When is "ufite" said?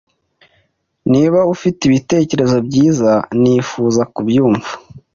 1.53-1.79